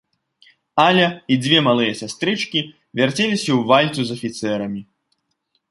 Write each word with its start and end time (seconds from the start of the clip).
Аля 0.87 1.07
і 1.35 1.37
дзве 1.43 1.57
малыя 1.67 1.93
сястрычкі 2.01 2.59
вярцеліся 3.01 3.45
ў 3.53 3.61
вальцу 3.73 4.01
з 4.07 4.11
афіцэрамі. 4.19 4.81